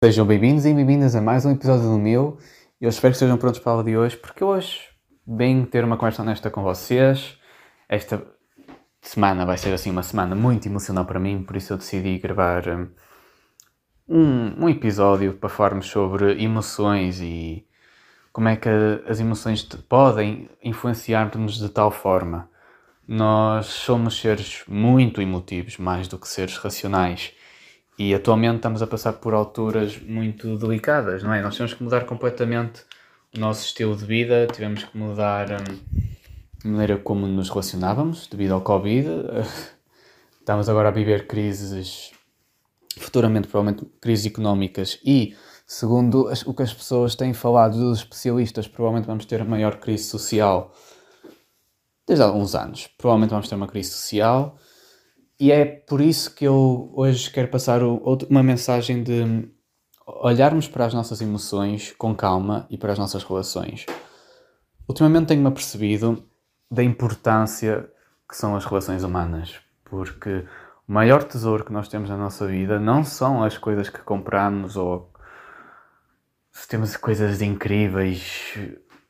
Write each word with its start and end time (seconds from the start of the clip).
Sejam 0.00 0.24
bem-vindos 0.24 0.64
e 0.64 0.72
bem-vindas 0.72 1.16
a 1.16 1.20
mais 1.20 1.44
um 1.44 1.50
episódio 1.50 1.82
do 1.82 1.98
meu. 1.98 2.38
Eu 2.80 2.88
espero 2.88 3.10
que 3.10 3.16
estejam 3.16 3.36
prontos 3.36 3.58
para 3.58 3.78
o 3.78 3.82
de 3.82 3.96
hoje, 3.96 4.16
porque 4.16 4.44
hoje 4.44 4.78
venho 5.26 5.66
ter 5.66 5.82
uma 5.82 5.96
conversa 5.96 6.22
honesta 6.22 6.48
com 6.48 6.62
vocês. 6.62 7.36
Esta 7.88 8.24
semana 9.02 9.44
vai 9.44 9.58
ser 9.58 9.74
assim 9.74 9.90
uma 9.90 10.04
semana 10.04 10.36
muito 10.36 10.68
emocional 10.68 11.04
para 11.04 11.18
mim, 11.18 11.42
por 11.42 11.56
isso 11.56 11.72
eu 11.72 11.78
decidi 11.78 12.16
gravar 12.16 12.62
um, 14.08 14.54
um 14.56 14.68
episódio 14.68 15.32
para 15.32 15.48
falarmos 15.48 15.88
sobre 15.88 16.40
emoções 16.40 17.20
e 17.20 17.66
como 18.32 18.46
é 18.46 18.54
que 18.54 18.68
as 19.04 19.18
emoções 19.18 19.64
podem 19.64 20.48
influenciar-nos 20.62 21.58
de 21.58 21.70
tal 21.70 21.90
forma. 21.90 22.48
Nós 23.04 23.66
somos 23.66 24.20
seres 24.20 24.62
muito 24.68 25.20
emotivos, 25.20 25.76
mais 25.76 26.06
do 26.06 26.16
que 26.16 26.28
seres 26.28 26.56
racionais. 26.56 27.32
E 27.98 28.14
atualmente 28.14 28.56
estamos 28.56 28.80
a 28.80 28.86
passar 28.86 29.14
por 29.14 29.34
alturas 29.34 30.00
muito 30.00 30.56
delicadas, 30.56 31.24
não 31.24 31.34
é? 31.34 31.42
Nós 31.42 31.56
temos 31.56 31.74
que 31.74 31.82
mudar 31.82 32.06
completamente 32.06 32.82
o 33.36 33.40
nosso 33.40 33.64
estilo 33.64 33.96
de 33.96 34.04
vida, 34.04 34.46
tivemos 34.46 34.84
que 34.84 34.96
mudar 34.96 35.50
hum, 35.50 35.78
a 36.64 36.68
maneira 36.68 36.96
como 36.98 37.26
nos 37.26 37.48
relacionávamos 37.48 38.28
devido 38.28 38.52
ao 38.52 38.60
Covid. 38.60 39.08
Estamos 40.38 40.68
agora 40.68 40.88
a 40.88 40.92
viver 40.92 41.26
crises, 41.26 42.12
futuramente 42.96 43.48
provavelmente 43.48 43.84
crises 44.00 44.26
económicas 44.26 45.00
e, 45.04 45.36
segundo 45.66 46.30
o 46.46 46.54
que 46.54 46.62
as 46.62 46.72
pessoas 46.72 47.16
têm 47.16 47.34
falado 47.34 47.76
dos 47.76 47.98
especialistas, 47.98 48.68
provavelmente 48.68 49.06
vamos 49.06 49.24
ter 49.24 49.40
a 49.40 49.44
maior 49.44 49.76
crise 49.80 50.04
social 50.04 50.72
desde 52.06 52.22
há 52.22 52.26
alguns 52.28 52.54
anos. 52.54 52.88
Provavelmente 52.96 53.30
vamos 53.30 53.48
ter 53.48 53.56
uma 53.56 53.66
crise 53.66 53.90
social 53.90 54.56
e 55.38 55.52
é 55.52 55.64
por 55.64 56.00
isso 56.00 56.34
que 56.34 56.44
eu 56.44 56.90
hoje 56.94 57.30
quero 57.30 57.48
passar 57.48 57.80
uma 57.82 58.42
mensagem 58.42 59.02
de 59.02 59.48
olharmos 60.06 60.66
para 60.66 60.86
as 60.86 60.94
nossas 60.94 61.20
emoções 61.20 61.94
com 61.96 62.14
calma 62.14 62.66
e 62.68 62.76
para 62.76 62.92
as 62.92 62.98
nossas 62.98 63.22
relações. 63.22 63.86
Ultimamente 64.88 65.28
tenho-me 65.28 65.48
apercebido 65.48 66.24
da 66.70 66.82
importância 66.82 67.88
que 68.28 68.36
são 68.36 68.56
as 68.56 68.64
relações 68.64 69.04
humanas, 69.04 69.54
porque 69.84 70.44
o 70.88 70.92
maior 70.92 71.22
tesouro 71.22 71.64
que 71.64 71.72
nós 71.72 71.88
temos 71.88 72.10
na 72.10 72.16
nossa 72.16 72.46
vida 72.46 72.80
não 72.80 73.04
são 73.04 73.44
as 73.44 73.56
coisas 73.56 73.88
que 73.88 74.00
compramos 74.00 74.76
ou 74.76 75.12
se 76.50 76.66
temos 76.66 76.96
coisas 76.96 77.40
incríveis 77.42 78.58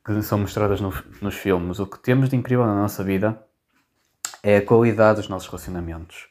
que 0.05 0.23
são 0.23 0.39
mostradas 0.39 0.81
no, 0.81 0.93
nos 1.23 1.37
filmes. 1.37 1.79
O 1.79 1.87
que 1.87 1.99
temos 1.99 2.29
de 2.29 2.37
incrível 2.37 2.67
na 2.67 2.75
nossa 2.75 3.03
vida 3.03 3.43
é 4.49 4.57
a 4.57 4.65
qualidade 4.65 5.21
dos 5.21 5.29
nossos 5.29 5.47
relacionamentos. 5.47 6.27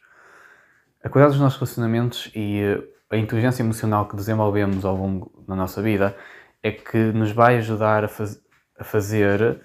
A 1.04 1.08
qualidade 1.08 1.36
dos 1.36 1.42
nossos 1.44 1.60
relacionamentos 1.60 2.32
e 2.34 2.64
a 3.12 3.16
inteligência 3.16 3.62
emocional 3.62 4.08
que 4.08 4.16
desenvolvemos 4.16 4.84
ao 4.84 4.96
longo 4.96 5.46
da 5.48 5.56
nossa 5.56 5.84
vida 5.84 6.18
é 6.64 6.72
que 6.72 6.98
nos 6.98 7.32
vai 7.32 7.58
ajudar 7.58 8.04
a, 8.04 8.08
faz, 8.08 8.42
a 8.80 8.84
fazer 8.84 9.62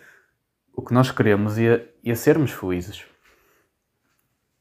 o 0.77 0.83
que 0.83 0.93
nós 0.93 1.11
queremos 1.11 1.57
e 1.57 1.67
a, 1.67 1.81
e 2.05 2.13
a 2.13 2.15
sermos 2.15 2.51
felizes. 2.51 3.07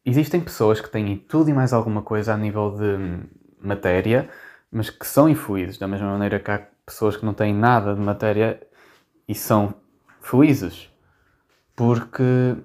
Existem 0.06 0.40
pessoas 0.40 0.80
que 0.80 0.90
têm 0.90 1.18
tudo 1.18 1.50
e 1.50 1.54
mais 1.54 1.74
alguma 1.74 2.02
coisa 2.02 2.34
a 2.34 2.38
nível 2.38 2.72
de 2.72 3.28
matéria, 3.60 4.30
mas 4.72 4.90
que 4.90 5.06
são 5.06 5.28
infelizes, 5.28 5.78
da 5.78 5.86
mesma 5.86 6.10
maneira 6.10 6.40
que 6.40 6.50
há 6.50 6.66
pessoas 6.86 7.18
que 7.18 7.26
não 7.26 7.34
têm 7.34 7.54
nada 7.54 7.94
de 7.94 8.00
matéria 8.00 8.66
e 9.28 9.36
são 9.36 9.74
felizes. 10.22 10.90
Porque 11.76 12.56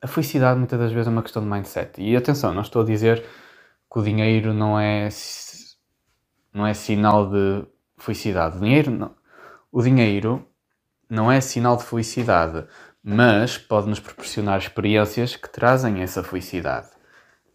a 0.00 0.06
felicidade 0.06 0.58
muitas 0.58 0.78
das 0.78 0.92
vezes 0.92 1.08
é 1.08 1.10
uma 1.10 1.22
questão 1.22 1.42
de 1.42 1.48
mindset. 1.48 2.00
E 2.00 2.16
atenção, 2.16 2.54
não 2.54 2.62
estou 2.62 2.82
a 2.82 2.84
dizer 2.84 3.24
que 3.92 3.98
o 3.98 4.02
dinheiro 4.02 4.52
não 4.54 4.78
é, 4.78 5.08
não 6.52 6.66
é 6.66 6.74
sinal 6.74 7.28
de 7.28 7.66
felicidade. 7.98 8.56
O 8.56 8.60
dinheiro 8.60 8.90
não, 8.90 9.14
o 9.72 9.82
dinheiro 9.82 10.46
não 11.08 11.30
é 11.32 11.40
sinal 11.40 11.76
de 11.76 11.84
felicidade, 11.84 12.66
mas 13.02 13.58
pode 13.58 13.88
nos 13.88 14.00
proporcionar 14.00 14.58
experiências 14.58 15.34
que 15.36 15.48
trazem 15.48 16.02
essa 16.02 16.22
felicidade. 16.22 16.88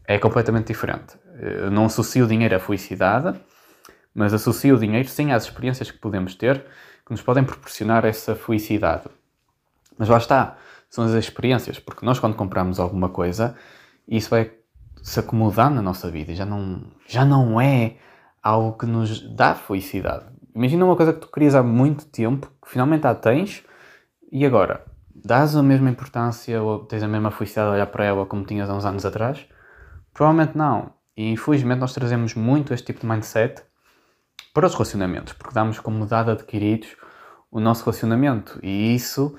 É 0.06 0.18
completamente 0.20 0.68
diferente. 0.68 1.18
Eu 1.40 1.72
não 1.72 1.86
associo 1.86 2.26
o 2.26 2.28
dinheiro 2.28 2.56
à 2.56 2.59
felicidade, 2.59 3.40
mas 4.14 4.34
associo 4.34 4.76
o 4.76 4.80
dinheiro 4.80 5.08
sim 5.08 5.32
às 5.32 5.44
experiências 5.44 5.90
que 5.90 5.98
podemos 5.98 6.36
ter 6.36 6.66
que 7.06 7.12
nos 7.12 7.22
podem 7.22 7.44
proporcionar 7.44 8.06
essa 8.06 8.36
felicidade. 8.36 9.06
Mas 9.98 10.09
lá 10.09 10.18
está 10.18 10.58
são 10.94 11.06
as 11.06 11.14
experiências, 11.14 11.80
porque 11.80 12.06
nós 12.06 12.20
quando 12.20 12.36
compramos 12.36 12.80
alguma 12.80 13.09
coisa, 13.09 13.56
isso 14.08 14.30
vai 14.30 14.52
se 15.02 15.20
acomodar 15.20 15.72
na 15.72 15.81
nossa 15.81 16.08
vida 16.12 16.31
e 16.31 16.36
já 16.36 16.46
não, 16.46 16.84
já 17.08 17.26
não 17.26 17.59
é 17.59 17.96
algo 18.44 18.78
que 18.78 18.86
nos 18.86 19.20
dá 19.36 19.56
felicidade. 19.56 20.26
Imagina 20.53 20.86
uma 20.86 20.96
coisa 20.96 21.12
que 21.12 21.22
tu 21.22 21.32
querias 21.32 21.56
há 21.56 21.64
muito 21.64 22.06
tempo, 22.06 22.48
que 22.64 22.70
finalmente 22.70 23.08
a 23.08 23.16
tens, 23.16 23.64
e 24.32 24.46
agora? 24.46 24.86
Dás 25.16 25.56
a 25.56 25.64
mesma 25.64 25.90
importância 25.90 26.62
ou 26.62 26.86
tens 26.86 27.02
a 27.02 27.08
mesma 27.08 27.32
felicidade 27.32 27.70
a 27.70 27.74
olhar 27.74 27.88
para 27.88 28.06
ela 28.06 28.28
como 28.28 28.46
tinhas 28.46 28.70
há 28.70 28.76
uns 28.76 28.86
anos 28.86 29.03
atrás? 29.03 29.48
Provavelmente 30.14 30.56
não. 30.56 30.94
E 31.18 31.32
infelizmente 31.32 31.80
nós 31.80 31.96
trazemos 31.96 32.36
muito 32.36 32.72
este 32.72 32.86
tipo 32.86 33.00
de 33.00 33.08
mindset 33.08 33.64
para 34.53 34.68
os 34.68 34.74
relacionamentos, 34.74 35.34
porque 35.34 35.56
damos 35.56 35.80
como 35.80 36.06
dado 36.06 36.30
adquiridos 36.30 36.96
o 37.50 37.59
nosso 37.59 37.84
relacionamento. 37.84 38.59
E 38.62 38.94
isso 38.94 39.36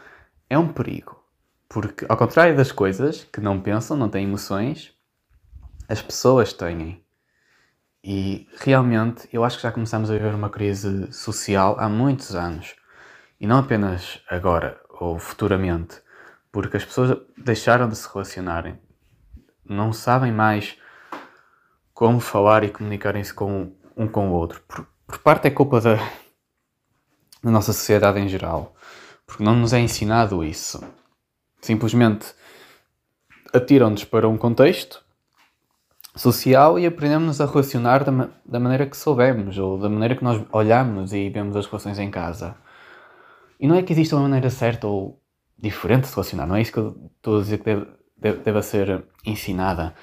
é 0.50 0.58
um 0.58 0.66
perigo. 0.66 1.22
Porque, 1.74 2.06
ao 2.08 2.16
contrário 2.16 2.56
das 2.56 2.70
coisas 2.70 3.24
que 3.24 3.40
não 3.40 3.60
pensam, 3.60 3.96
não 3.96 4.08
têm 4.08 4.22
emoções, 4.22 4.94
as 5.88 6.00
pessoas 6.00 6.52
têm. 6.52 7.04
E 8.00 8.46
realmente 8.60 9.28
eu 9.32 9.42
acho 9.42 9.56
que 9.56 9.64
já 9.64 9.72
começamos 9.72 10.08
a 10.08 10.12
viver 10.12 10.32
uma 10.36 10.48
crise 10.48 11.12
social 11.12 11.74
há 11.80 11.88
muitos 11.88 12.36
anos. 12.36 12.76
E 13.40 13.46
não 13.48 13.58
apenas 13.58 14.20
agora 14.30 14.80
ou 14.88 15.18
futuramente. 15.18 16.00
Porque 16.52 16.76
as 16.76 16.84
pessoas 16.84 17.18
deixaram 17.36 17.88
de 17.88 17.96
se 17.96 18.08
relacionarem. 18.08 18.78
Não 19.68 19.92
sabem 19.92 20.30
mais 20.30 20.78
como 21.92 22.20
falar 22.20 22.62
e 22.62 22.70
comunicarem-se 22.70 23.34
com 23.34 23.72
um 23.96 24.06
com 24.06 24.30
o 24.30 24.32
outro. 24.32 24.62
Por, 24.68 24.86
por 25.08 25.18
parte 25.18 25.48
é 25.48 25.50
culpa 25.50 25.80
da, 25.80 25.96
da 27.42 27.50
nossa 27.50 27.72
sociedade 27.72 28.20
em 28.20 28.28
geral. 28.28 28.76
Porque 29.26 29.42
não 29.42 29.56
nos 29.56 29.72
é 29.72 29.80
ensinado 29.80 30.44
isso. 30.44 30.80
Simplesmente 31.64 32.34
atiram-nos 33.50 34.04
para 34.04 34.28
um 34.28 34.36
contexto 34.36 35.02
social 36.14 36.78
e 36.78 36.84
aprendemos 36.84 37.40
a 37.40 37.46
relacionar 37.46 38.04
da, 38.04 38.28
da, 38.44 38.60
maneira 38.60 38.84
que 38.84 38.94
soubemos 38.94 39.56
ou 39.56 39.78
da 39.78 39.88
maneira 39.88 40.14
que 40.14 40.22
nós 40.22 40.44
olhamos 40.52 41.14
e 41.14 41.30
vemos 41.30 41.56
as 41.56 41.64
relações 41.64 41.98
em 41.98 42.10
casa. 42.10 42.54
E 43.58 43.66
não 43.66 43.76
é 43.76 43.82
que 43.82 43.94
exista 43.94 44.14
uma 44.14 44.24
maneira 44.24 44.50
certa 44.50 44.86
ou 44.86 45.18
diferente 45.56 46.02
de 46.02 46.08
se 46.08 46.14
relacionar, 46.16 46.46
não 46.46 46.56
é 46.56 46.60
isso 46.60 46.70
que 46.70 46.80
eu 46.80 47.10
estou 47.16 47.38
a 47.38 47.40
dizer 47.40 47.56
que 47.56 47.64
deve, 47.64 47.86
deve, 48.18 48.38
deve 48.40 48.60
ser 48.62 49.02
ensinada. 49.24 49.94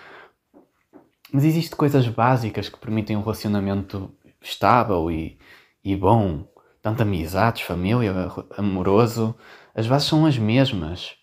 Mas 1.32 1.44
existem 1.44 1.78
coisas 1.78 2.08
básicas 2.08 2.70
que 2.70 2.80
permitem 2.80 3.16
um 3.16 3.22
relacionamento 3.22 4.12
estável 4.42 5.12
e, 5.12 5.38
e 5.84 5.96
bom. 5.96 6.44
Tanto 6.82 7.04
amizades, 7.04 7.62
família, 7.62 8.12
amoroso. 8.58 9.36
As 9.76 9.86
bases 9.86 10.08
são 10.08 10.26
as 10.26 10.40
mesmas. 10.40 11.21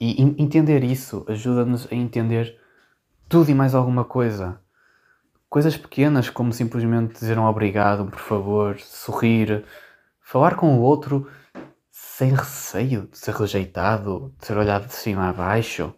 E 0.00 0.22
entender 0.22 0.84
isso 0.84 1.24
ajuda-nos 1.28 1.90
a 1.90 1.94
entender 1.94 2.58
tudo 3.28 3.50
e 3.50 3.54
mais 3.54 3.74
alguma 3.74 4.04
coisa. 4.04 4.60
Coisas 5.48 5.76
pequenas 5.76 6.30
como 6.30 6.52
simplesmente 6.52 7.14
dizer 7.14 7.38
um 7.38 7.46
obrigado, 7.46 8.04
por 8.06 8.18
favor, 8.18 8.78
sorrir, 8.78 9.64
falar 10.20 10.56
com 10.56 10.78
o 10.78 10.80
outro 10.80 11.26
sem 11.90 12.30
receio 12.34 13.08
de 13.10 13.18
ser 13.18 13.34
rejeitado, 13.34 14.34
de 14.38 14.46
ser 14.46 14.56
olhado 14.56 14.86
de 14.86 14.94
cima 14.94 15.28
a 15.28 15.32
baixo. 15.32 15.92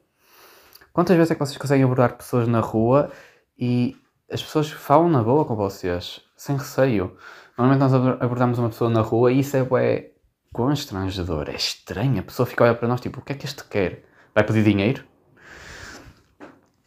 Quantas 0.93 1.17
vezes 1.17 1.31
é 1.31 1.35
que 1.35 1.41
vocês 1.41 1.59
conseguem 1.59 1.85
abordar 1.85 2.17
pessoas 2.17 2.49
na 2.49 2.61
rua 2.61 3.11
e 3.59 3.97
as 4.31 4.43
pessoas 4.43 4.71
falam 4.71 5.09
na 5.09 5.23
boa 5.23 5.45
com 5.45 5.55
vocês, 5.55 6.21
sem 6.37 6.57
receio? 6.57 7.17
Normalmente 7.57 7.81
nós 7.81 7.95
abordamos 8.21 8.59
uma 8.59 8.71
pessoa 8.71 8.91
na 8.91 9.01
rua 9.01 9.31
e 9.33 9.41
isso 9.41 9.57
é, 9.57 9.67
é 9.83 10.11
constrangedor, 10.53 11.49
é 11.49 11.55
estranho. 11.55 12.21
A 12.21 12.23
pessoa 12.23 12.47
fica 12.47 12.65
a 12.65 12.67
olhar 12.67 12.75
para 12.75 12.89
nós 12.89 13.01
tipo, 13.01 13.21
o 13.21 13.23
que 13.23 13.33
é 13.33 13.37
que 13.37 13.47
este 13.47 13.65
quer? 13.65 14.05
Vai 14.35 14.45
pedir 14.45 14.65
dinheiro? 14.65 15.05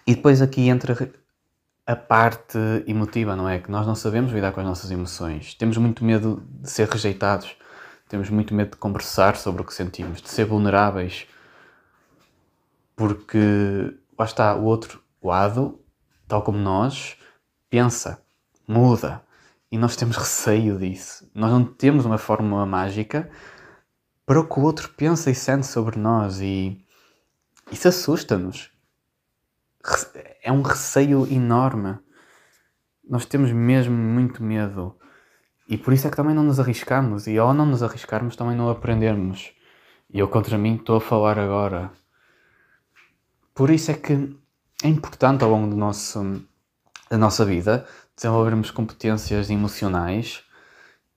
E 0.05 0.15
depois 0.15 0.41
aqui 0.41 0.67
entra 0.67 1.11
a 1.85 1.95
parte 1.95 2.57
emotiva, 2.87 3.35
não 3.35 3.47
é? 3.47 3.59
Que 3.59 3.71
nós 3.71 3.87
não 3.87 3.95
sabemos 3.95 4.31
lidar 4.31 4.51
com 4.51 4.59
as 4.59 4.65
nossas 4.65 4.91
emoções. 4.91 5.53
Temos 5.55 5.77
muito 5.77 6.03
medo 6.03 6.43
de 6.47 6.69
ser 6.69 6.87
rejeitados. 6.89 7.55
Temos 8.07 8.29
muito 8.29 8.53
medo 8.53 8.71
de 8.71 8.77
conversar 8.77 9.35
sobre 9.35 9.61
o 9.61 9.65
que 9.65 9.73
sentimos, 9.73 10.21
de 10.21 10.29
ser 10.29 10.45
vulneráveis. 10.45 11.25
Porque 12.95 13.97
lá 14.17 14.25
está, 14.25 14.55
o 14.55 14.65
outro 14.65 15.01
lado, 15.21 15.79
tal 16.27 16.41
como 16.41 16.57
nós, 16.57 17.17
pensa, 17.69 18.21
muda. 18.67 19.21
E 19.71 19.77
nós 19.77 19.95
temos 19.95 20.17
receio 20.17 20.77
disso. 20.77 21.29
Nós 21.33 21.51
não 21.51 21.65
temos 21.65 22.05
uma 22.05 22.17
fórmula 22.17 22.65
mágica 22.65 23.29
para 24.25 24.39
o 24.39 24.47
que 24.47 24.59
o 24.59 24.63
outro 24.63 24.89
pensa 24.89 25.29
e 25.29 25.35
sente 25.35 25.67
sobre 25.67 25.97
nós 25.97 26.39
e 26.39 26.83
isso 27.71 27.87
assusta-nos. 27.87 28.71
É 30.41 30.51
um 30.51 30.61
receio 30.61 31.25
enorme. 31.31 31.97
nós 33.07 33.25
temos 33.25 33.51
mesmo 33.51 33.95
muito 33.95 34.41
medo. 34.41 34.97
E 35.67 35.77
por 35.77 35.93
isso 35.93 36.07
é 36.07 36.09
que 36.09 36.15
também 36.15 36.35
não 36.35 36.43
nos 36.43 36.59
arriscamos. 36.59 37.27
E 37.27 37.37
ao 37.37 37.53
não 37.53 37.65
nos 37.65 37.83
arriscarmos, 37.83 38.35
também 38.35 38.55
não 38.55 38.69
aprendermos. 38.69 39.51
E 40.09 40.19
eu 40.19 40.27
contra 40.27 40.57
mim 40.57 40.75
estou 40.75 40.97
a 40.97 41.01
falar 41.01 41.37
agora. 41.37 41.91
Por 43.53 43.69
isso 43.69 43.91
é 43.91 43.93
que 43.93 44.37
é 44.83 44.87
importante 44.87 45.43
ao 45.43 45.49
longo 45.49 45.69
do 45.69 45.75
nosso, 45.75 46.43
da 47.09 47.17
nossa 47.17 47.45
vida 47.45 47.85
desenvolvermos 48.15 48.69
competências 48.71 49.49
emocionais 49.49 50.43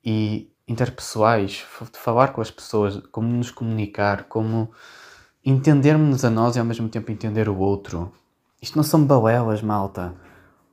e 0.04 0.50
interpessoais, 0.68 1.64
de 1.92 1.98
falar 1.98 2.28
com 2.28 2.40
as 2.40 2.50
pessoas, 2.50 3.00
como 3.12 3.28
nos 3.28 3.50
comunicar, 3.50 4.24
como 4.24 4.70
entendermos 5.44 6.24
a 6.24 6.30
nós 6.30 6.56
e 6.56 6.58
ao 6.58 6.64
mesmo 6.64 6.88
tempo 6.88 7.12
entender 7.12 7.48
o 7.48 7.56
outro. 7.56 8.12
Isto 8.60 8.76
não 8.76 8.82
são 8.82 9.04
balelas, 9.04 9.62
malta. 9.62 10.14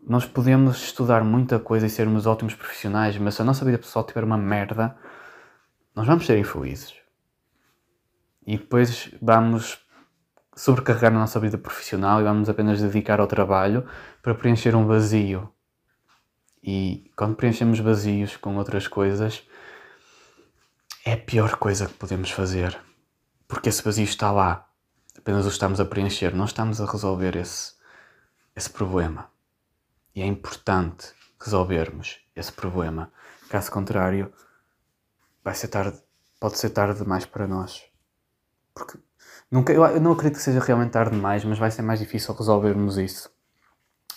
Nós 0.06 0.26
podemos 0.26 0.78
estudar 0.84 1.24
muita 1.24 1.60
coisa 1.60 1.86
e 1.86 1.90
sermos 1.90 2.26
ótimos 2.26 2.56
profissionais, 2.56 3.18
mas 3.18 3.36
se 3.36 3.42
a 3.42 3.46
nossa 3.46 3.64
vida 3.64 3.78
pessoal 3.78 4.06
tiver 4.06 4.24
uma 4.24 4.38
merda, 4.38 4.98
nós 5.96 6.08
vamos 6.08 6.26
ser 6.26 6.38
infelizes. 6.38 6.94
E 8.46 8.58
depois 8.58 9.14
vamos 9.22 9.80
sobrecarregar 10.56 11.14
a 11.14 11.20
nossa 11.20 11.40
vida 11.40 11.58
profissional 11.58 12.20
e 12.20 12.24
vamos 12.24 12.50
apenas 12.50 12.82
dedicar 12.82 13.20
ao 13.20 13.28
trabalho 13.28 13.86
para 14.22 14.36
preencher 14.36 14.76
um 14.76 14.86
vazio. 14.86 15.50
E 16.64 17.12
quando 17.16 17.36
preenchemos 17.36 17.80
vazios 17.80 18.38
com 18.38 18.58
outras 18.58 18.88
coisas, 18.88 19.48
é 21.06 21.14
a 21.14 21.18
pior 21.18 21.58
coisa 21.58 21.88
que 21.88 21.94
podemos 21.94 22.32
fazer. 22.32 22.80
Porque 23.48 23.70
esse 23.70 23.84
vazio 23.84 24.06
está 24.06 24.32
lá. 24.32 24.68
Apenas 25.18 25.46
o 25.46 25.50
estamos 25.50 25.80
a 25.80 25.86
preencher. 25.86 26.34
Não 26.34 26.46
estamos 26.46 26.80
a 26.80 26.86
resolver 26.86 27.36
esse, 27.36 27.74
esse 28.56 28.70
problema. 28.70 29.30
E 30.16 30.22
é 30.22 30.26
importante 30.26 31.14
resolvermos 31.40 32.20
esse 32.36 32.52
problema. 32.52 33.12
Caso 33.50 33.70
contrário, 33.70 34.32
vai 35.44 35.54
ser 35.54 35.68
tarde, 35.68 36.02
pode 36.40 36.58
ser 36.58 36.70
tarde 36.70 37.00
demais 37.00 37.26
para 37.26 37.48
nós. 37.48 37.84
Porque 38.74 38.98
nunca, 39.52 39.74
eu 39.74 40.00
não 40.00 40.14
acredito 40.14 40.38
que 40.38 40.44
seja 40.44 40.60
realmente 40.62 40.92
tarde 40.92 41.16
demais, 41.16 41.44
mas 41.44 41.60
vai 41.60 41.70
ser 41.70 41.82
mais 41.82 42.00
difícil 42.00 42.34
resolvermos 42.34 42.98
isso. 42.98 43.30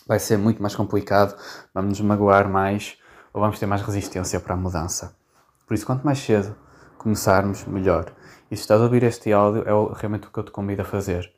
Vai 0.06 0.21
ser 0.21 0.38
muito 0.38 0.62
mais 0.62 0.77
complicado, 0.77 1.37
vamos 1.75 1.99
nos 1.99 2.00
magoar 2.00 2.49
mais 2.49 2.97
ou 3.33 3.41
vamos 3.41 3.59
ter 3.59 3.67
mais 3.67 3.83
resistência 3.83 4.38
para 4.38 4.55
a 4.55 4.56
mudança. 4.56 5.17
Por 5.67 5.75
isso, 5.75 5.85
quanto 5.85 6.05
mais 6.05 6.19
cedo 6.19 6.56
começarmos, 6.97 7.65
melhor. 7.65 8.13
E 8.51 8.57
se 8.57 8.63
estás 8.63 8.81
a 8.81 8.85
ouvir 8.85 9.03
este 9.03 9.33
áudio, 9.33 9.63
é 9.63 9.99
realmente 9.99 10.29
o 10.29 10.31
que 10.31 10.39
eu 10.39 10.45
te 10.45 10.51
convido 10.51 10.83
a 10.83 10.85
fazer. 10.85 11.33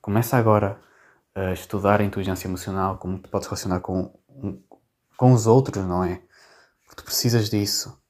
Começa 0.00 0.36
agora 0.36 0.80
a 1.34 1.52
estudar 1.52 2.00
a 2.00 2.04
inteligência 2.04 2.48
emocional, 2.48 2.98
como 2.98 3.18
te 3.18 3.28
podes 3.28 3.46
relacionar 3.46 3.80
com, 3.80 4.12
com 5.16 5.32
os 5.32 5.46
outros, 5.46 5.84
não 5.86 6.02
é? 6.02 6.20
Porque 6.84 7.02
tu 7.02 7.04
precisas 7.04 7.48
disso. 7.48 8.00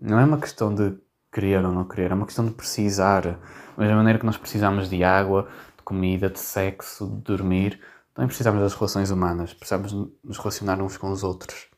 Não 0.00 0.18
é 0.18 0.24
uma 0.24 0.38
questão 0.38 0.74
de 0.74 0.96
querer 1.32 1.64
ou 1.64 1.72
não 1.72 1.84
querer, 1.84 2.10
é 2.10 2.14
uma 2.14 2.26
questão 2.26 2.46
de 2.46 2.52
precisar. 2.52 3.22
Da 3.22 3.38
mesma 3.76 3.96
maneira 3.96 4.18
que 4.18 4.26
nós 4.26 4.36
precisamos 4.36 4.88
de 4.88 5.02
água, 5.02 5.48
de 5.76 5.82
comida, 5.82 6.30
de 6.30 6.38
sexo, 6.38 7.06
de 7.06 7.22
dormir, 7.22 7.80
também 8.14 8.28
precisamos 8.28 8.60
das 8.60 8.74
relações 8.74 9.10
humanas, 9.10 9.54
precisamos 9.54 9.92
nos 10.22 10.38
relacionar 10.38 10.80
uns 10.80 10.96
com 10.96 11.10
os 11.10 11.24
outros. 11.24 11.68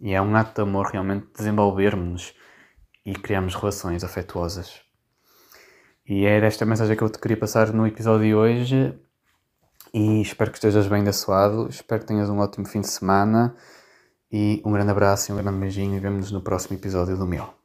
E 0.00 0.12
é 0.12 0.22
um 0.22 0.34
ato 0.34 0.54
de 0.54 0.60
amor 0.62 0.86
realmente 0.86 1.26
desenvolvermos-nos 1.36 2.34
e 3.04 3.12
criarmos 3.14 3.54
relações 3.54 4.04
afetuosas. 4.04 4.80
E 6.06 6.24
era 6.24 6.46
esta 6.46 6.66
mensagem 6.66 6.96
que 6.96 7.02
eu 7.02 7.10
te 7.10 7.18
queria 7.18 7.36
passar 7.36 7.72
no 7.72 7.86
episódio 7.86 8.26
de 8.26 8.34
hoje 8.34 8.98
e 9.92 10.20
espero 10.22 10.50
que 10.50 10.56
estejas 10.56 10.86
bem 10.86 11.04
da 11.04 11.12
suado, 11.12 11.68
espero 11.68 12.00
que 12.00 12.06
tenhas 12.06 12.28
um 12.28 12.38
ótimo 12.38 12.66
fim 12.66 12.80
de 12.80 12.88
semana 12.88 13.54
e 14.30 14.62
um 14.64 14.72
grande 14.72 14.90
abraço 14.90 15.30
e 15.30 15.34
um 15.34 15.36
grande 15.36 15.58
beijinho 15.58 15.96
e 15.96 16.00
vemo-nos 16.00 16.30
no 16.30 16.40
próximo 16.40 16.76
episódio 16.76 17.16
do 17.16 17.26
meu. 17.26 17.59